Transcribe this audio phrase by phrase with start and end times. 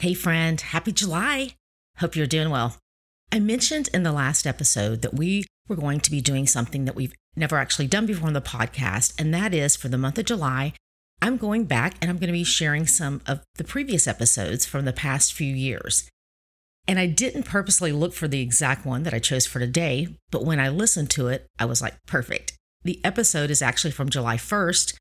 [0.00, 1.56] Hey, friend, happy July.
[1.98, 2.78] Hope you're doing well.
[3.30, 6.94] I mentioned in the last episode that we were going to be doing something that
[6.94, 10.24] we've never actually done before on the podcast, and that is for the month of
[10.24, 10.72] July,
[11.20, 14.86] I'm going back and I'm going to be sharing some of the previous episodes from
[14.86, 16.08] the past few years.
[16.88, 20.46] And I didn't purposely look for the exact one that I chose for today, but
[20.46, 22.54] when I listened to it, I was like, perfect.
[22.84, 24.94] The episode is actually from July 1st,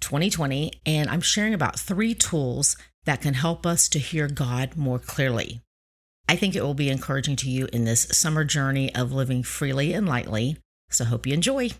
[0.00, 2.74] 2020, and I'm sharing about three tools
[3.06, 5.62] that can help us to hear God more clearly.
[6.28, 9.92] I think it will be encouraging to you in this summer journey of living freely
[9.92, 10.58] and lightly.
[10.90, 11.70] So, hope you enjoy.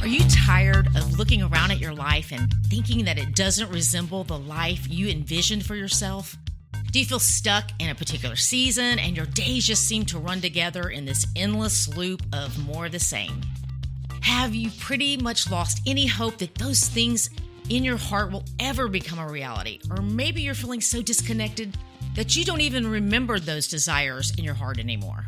[0.00, 4.24] Are you tired of looking around at your life and thinking that it doesn't resemble
[4.24, 6.36] the life you envisioned for yourself?
[6.92, 10.42] Do you feel stuck in a particular season and your days just seem to run
[10.42, 13.40] together in this endless loop of more the same?
[14.20, 17.30] Have you pretty much lost any hope that those things
[17.70, 19.80] in your heart will ever become a reality?
[19.90, 21.78] Or maybe you're feeling so disconnected
[22.14, 25.24] that you don't even remember those desires in your heart anymore.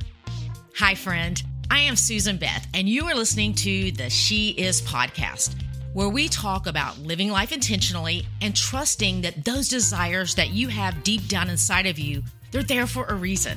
[0.77, 1.43] Hi, friend.
[1.71, 5.55] I am Susan Beth, and you are listening to the She Is podcast
[5.95, 11.05] where we talk about living life intentionally and trusting that those desires that you have
[11.05, 13.57] deep down inside of you, they're there for a reason.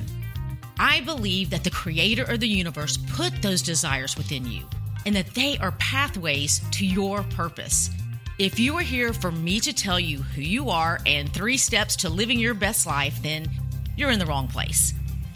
[0.78, 4.62] I believe that the creator of the universe put those desires within you
[5.04, 7.90] and that they are pathways to your purpose.
[8.38, 11.96] If you are here for me to tell you who you are and three steps
[11.96, 13.50] to living your best life, then
[13.96, 14.94] you're in the wrong place.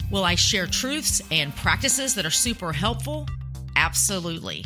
[0.09, 3.27] Will I share truths and practices that are super helpful?
[3.75, 4.63] Absolutely.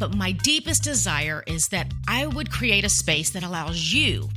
[0.00, 4.30] But my deepest desire is that I would create a space that allows you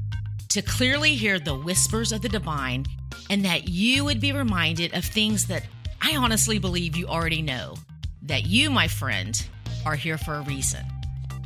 [0.49, 2.85] to clearly hear the whispers of the divine
[3.29, 5.63] and that you would be reminded of things that
[6.01, 7.75] I honestly believe you already know.
[8.23, 9.41] That you, my friend,
[9.85, 10.83] are here for a reason.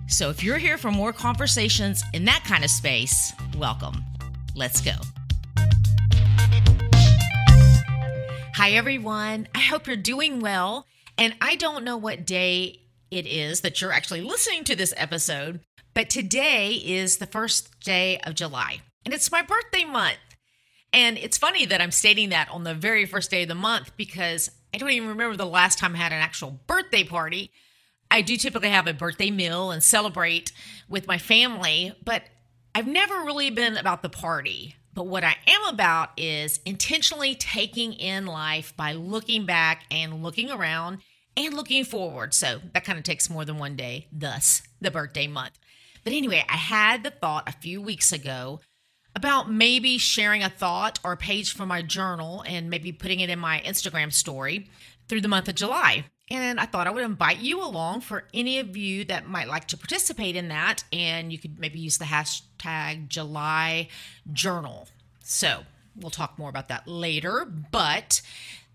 [0.07, 4.03] So if you're here for more conversations in that kind of space, welcome.
[4.55, 4.93] Let's go.
[8.55, 9.47] Hi, everyone.
[9.53, 10.87] I hope you're doing well.
[11.19, 12.81] And I don't know what day
[13.11, 15.61] it is that you're actually listening to this episode,
[15.93, 20.17] but today is the first day of July and it's my birthday month.
[20.91, 23.95] And it's funny that I'm stating that on the very first day of the month
[23.95, 27.51] because I don't even remember the last time I had an actual birthday party.
[28.11, 30.51] I do typically have a birthday meal and celebrate
[30.89, 32.23] with my family, but
[32.75, 34.75] I've never really been about the party.
[34.93, 40.51] But what I am about is intentionally taking in life by looking back and looking
[40.51, 40.97] around
[41.37, 42.33] and looking forward.
[42.33, 45.57] So that kind of takes more than one day, thus the birthday month.
[46.03, 48.59] But anyway, I had the thought a few weeks ago
[49.15, 53.29] about maybe sharing a thought or a page from my journal and maybe putting it
[53.29, 54.69] in my Instagram story
[55.07, 56.05] through the month of July.
[56.29, 59.67] And I thought I would invite you along for any of you that might like
[59.69, 60.83] to participate in that.
[60.91, 63.87] And you could maybe use the hashtag July
[64.33, 64.87] Journal.
[65.23, 65.63] So
[65.95, 67.45] we'll talk more about that later.
[67.71, 68.21] But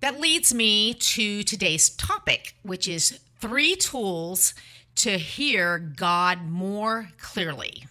[0.02, 4.52] that leads me to today's topic, which is three tools
[4.96, 7.84] to hear God more clearly.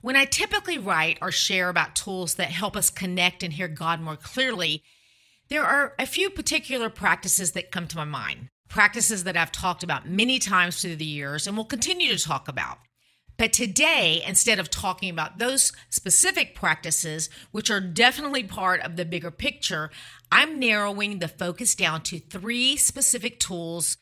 [0.00, 4.00] When I typically write or share about tools that help us connect and hear God
[4.00, 4.82] more clearly,
[5.48, 8.48] there are a few particular practices that come to my mind.
[8.68, 12.48] Practices that I've talked about many times through the years and will continue to talk
[12.48, 12.78] about.
[13.40, 19.06] But today, instead of talking about those specific practices, which are definitely part of the
[19.06, 19.90] bigger picture,
[20.30, 23.96] I'm narrowing the focus down to three specific tools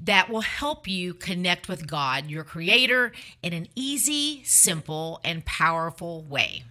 [0.00, 6.24] that will help you connect with God, your creator, in an easy, simple, and powerful
[6.24, 6.64] way.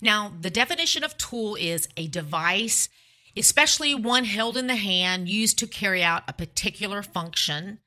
[0.00, 2.88] Now, the definition of tool is a device,
[3.36, 7.80] especially one held in the hand used to carry out a particular function,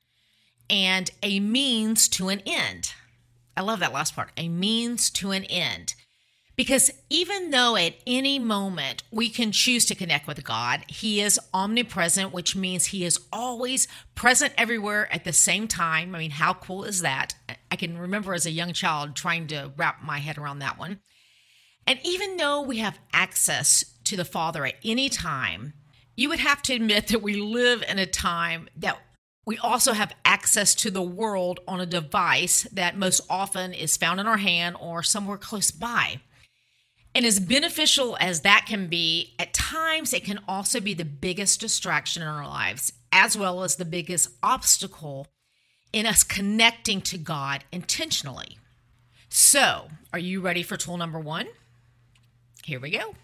[0.70, 2.94] and a means to an end.
[3.56, 5.94] I love that last part a means to an end.
[6.56, 11.40] Because even though at any moment we can choose to connect with God, He is
[11.52, 16.14] omnipresent, which means He is always present everywhere at the same time.
[16.14, 17.34] I mean, how cool is that?
[17.70, 21.00] I can remember as a young child trying to wrap my head around that one.
[21.86, 25.74] And even though we have access to the Father at any time,
[26.16, 28.98] you would have to admit that we live in a time that
[29.46, 34.20] we also have access to the world on a device that most often is found
[34.20, 36.20] in our hand or somewhere close by.
[37.14, 41.60] And as beneficial as that can be, at times it can also be the biggest
[41.60, 45.28] distraction in our lives, as well as the biggest obstacle
[45.92, 48.58] in us connecting to God intentionally.
[49.28, 51.46] So, are you ready for tool number one?
[52.64, 53.14] Here we go.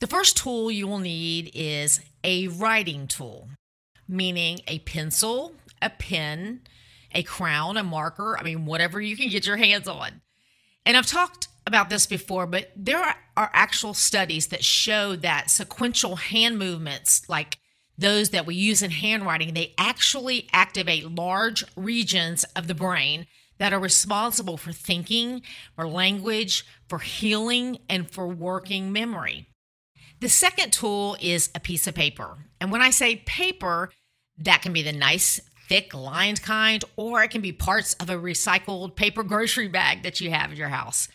[0.00, 3.48] The first tool you will need is a writing tool
[4.08, 6.60] meaning a pencil, a pen,
[7.12, 10.20] a crown, a marker, I mean, whatever you can get your hands on.
[10.84, 13.16] And I've talked about this before, but there are,
[13.52, 17.58] actual studies that show that sequential hand movements, like
[17.98, 23.26] those that we use in handwriting, they actually activate large regions of the brain
[23.58, 25.42] that are responsible for thinking,
[25.74, 29.48] for language, for healing, and for working memory.
[30.20, 32.38] The second tool is a piece of paper.
[32.60, 33.90] And when I say paper,
[34.38, 38.16] that can be the nice, thick, lined kind, or it can be parts of a
[38.16, 41.08] recycled paper grocery bag that you have in your house.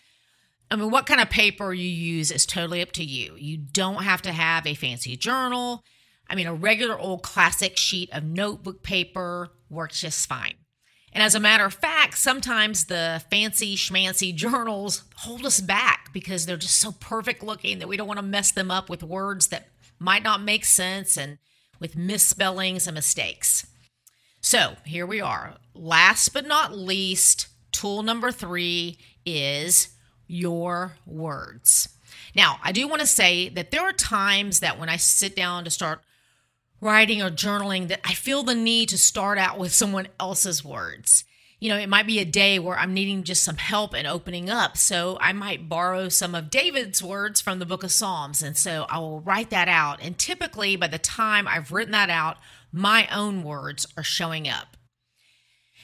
[0.69, 3.35] I mean, what kind of paper you use is totally up to you.
[3.37, 5.83] You don't have to have a fancy journal.
[6.29, 10.53] I mean, a regular old classic sheet of notebook paper works just fine.
[11.13, 16.45] And as a matter of fact, sometimes the fancy schmancy journals hold us back because
[16.45, 19.47] they're just so perfect looking that we don't want to mess them up with words
[19.47, 19.67] that
[19.99, 21.37] might not make sense and
[21.79, 23.67] with misspellings and mistakes.
[24.39, 25.55] So here we are.
[25.73, 29.89] Last but not least, tool number three is
[30.27, 31.89] your words.
[32.35, 35.65] Now, I do want to say that there are times that when I sit down
[35.65, 36.01] to start
[36.81, 41.23] writing or journaling that I feel the need to start out with someone else's words.
[41.59, 44.49] You know, it might be a day where I'm needing just some help and opening
[44.49, 44.77] up.
[44.77, 48.41] So I might borrow some of David's words from the book of Psalms.
[48.41, 49.99] And so I will write that out.
[50.01, 52.37] And typically, by the time I've written that out,
[52.71, 54.75] my own words are showing up.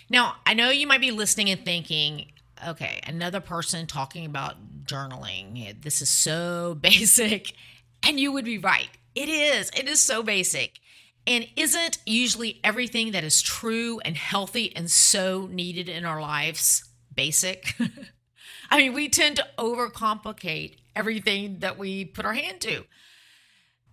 [0.10, 2.32] Now, I know you might be listening and thinking,
[2.66, 5.80] okay, another person talking about journaling.
[5.84, 7.54] This is so basic.
[8.02, 8.90] And you would be right.
[9.14, 9.70] It is.
[9.78, 10.80] It is so basic.
[11.28, 16.86] And isn't usually everything that is true and healthy and so needed in our lives
[17.14, 17.76] basic?
[18.72, 22.86] I mean, we tend to overcomplicate everything that we put our hand to.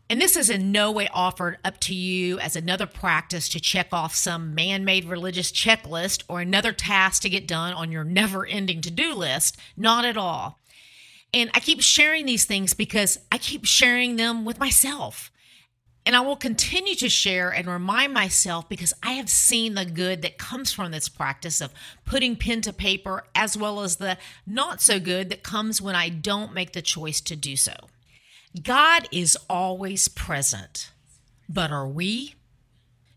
[0.09, 3.89] And this is in no way offered up to you as another practice to check
[3.93, 8.47] off some man made religious checklist or another task to get done on your never
[8.47, 9.57] ending to do list.
[9.77, 10.61] Not at all.
[11.33, 15.33] And I keep sharing these things because I keep sharing them with myself.
[16.07, 20.21] And I will continue to share and remind myself because I have seen the good
[20.23, 21.73] that comes from this practice of
[22.05, 26.11] putting pen to paper, as well as the not so good that comes when I
[26.11, 27.73] don't make the choice to do so.
[28.63, 30.91] God is always present,
[31.49, 32.35] but are we?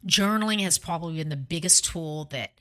[0.06, 2.52] Journaling has probably been the biggest tool that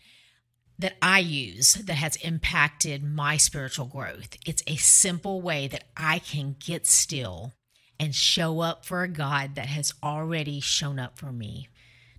[0.78, 4.36] that I use that has impacted my spiritual growth.
[4.44, 7.54] It's a simple way that I can get still
[7.98, 11.68] and show up for a God that has already shown up for me.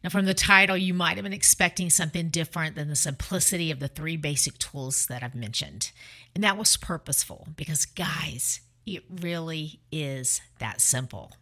[0.04, 3.80] Now, from the title, you might have been expecting something different than the simplicity of
[3.80, 5.92] the three basic tools that I've mentioned.
[6.36, 11.34] And that was purposeful because, guys, it really is that simple.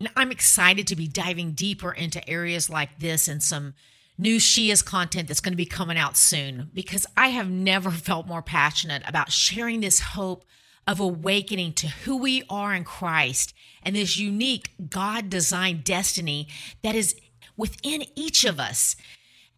[0.00, 3.74] And I'm excited to be diving deeper into areas like this and some
[4.16, 7.90] new She Is content that's going to be coming out soon because I have never
[7.90, 10.44] felt more passionate about sharing this hope
[10.86, 16.48] of awakening to who we are in Christ and this unique God designed destiny
[16.82, 17.16] that is
[17.56, 18.96] within each of us.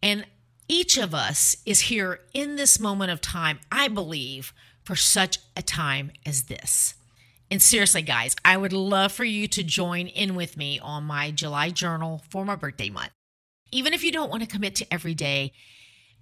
[0.01, 0.25] And
[0.67, 4.53] each of us is here in this moment of time, I believe,
[4.83, 6.95] for such a time as this.
[7.49, 11.31] And seriously, guys, I would love for you to join in with me on my
[11.31, 13.11] July journal for my birthday month.
[13.71, 15.53] Even if you don't want to commit to every day,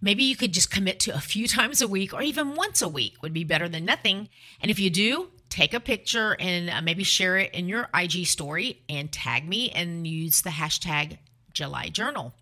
[0.02, 2.90] Maybe you could just commit to a few times a week or even once a
[2.90, 4.30] week would be better than nothing.
[4.62, 8.28] And if you do, take a picture and uh, maybe share it in your IG
[8.28, 11.18] story and tag me and use the hashtag
[11.54, 12.34] July Journal.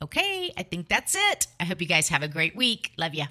[0.00, 1.46] Okay, I think that's it.
[1.60, 2.92] I hope you guys have a great week.
[2.96, 3.26] Love ya.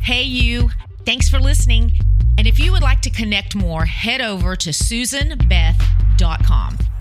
[0.00, 0.70] Hey, you.
[1.06, 1.92] Thanks for listening.
[2.36, 6.78] And if you would like to connect more, head over to susanbeth.com